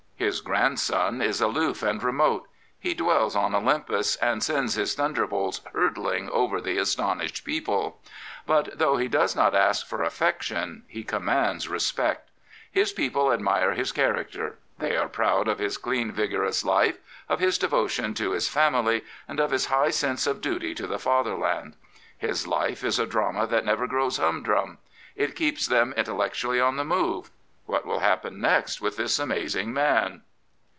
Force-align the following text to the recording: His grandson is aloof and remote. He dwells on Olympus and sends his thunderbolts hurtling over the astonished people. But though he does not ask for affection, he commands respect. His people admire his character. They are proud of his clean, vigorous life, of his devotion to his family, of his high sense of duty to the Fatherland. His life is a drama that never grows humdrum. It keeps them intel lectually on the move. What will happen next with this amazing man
His 0.21 0.39
grandson 0.39 1.19
is 1.19 1.41
aloof 1.41 1.81
and 1.81 2.01
remote. 2.03 2.47
He 2.79 2.93
dwells 2.93 3.35
on 3.35 3.55
Olympus 3.55 4.17
and 4.17 4.43
sends 4.43 4.75
his 4.75 4.93
thunderbolts 4.93 5.61
hurtling 5.73 6.29
over 6.29 6.61
the 6.61 6.77
astonished 6.77 7.43
people. 7.43 7.99
But 8.45 8.77
though 8.77 8.97
he 8.97 9.07
does 9.07 9.35
not 9.35 9.55
ask 9.55 9.87
for 9.87 10.03
affection, 10.03 10.83
he 10.87 11.03
commands 11.03 11.67
respect. 11.69 12.29
His 12.71 12.93
people 12.93 13.33
admire 13.33 13.71
his 13.73 13.91
character. 13.91 14.59
They 14.77 14.95
are 14.95 15.09
proud 15.09 15.47
of 15.47 15.57
his 15.57 15.79
clean, 15.79 16.11
vigorous 16.11 16.63
life, 16.63 16.99
of 17.27 17.39
his 17.39 17.57
devotion 17.57 18.13
to 18.13 18.33
his 18.33 18.47
family, 18.47 19.03
of 19.27 19.49
his 19.49 19.65
high 19.65 19.89
sense 19.89 20.27
of 20.27 20.39
duty 20.39 20.75
to 20.75 20.85
the 20.85 20.99
Fatherland. 20.99 21.75
His 22.15 22.45
life 22.45 22.83
is 22.83 22.99
a 22.99 23.07
drama 23.07 23.47
that 23.47 23.65
never 23.65 23.87
grows 23.87 24.17
humdrum. 24.17 24.77
It 25.15 25.35
keeps 25.35 25.65
them 25.65 25.95
intel 25.97 26.17
lectually 26.19 26.63
on 26.63 26.77
the 26.77 26.85
move. 26.85 27.31
What 27.67 27.85
will 27.85 27.99
happen 27.99 28.41
next 28.41 28.81
with 28.81 28.97
this 28.97 29.17
amazing 29.17 29.71
man 29.71 30.23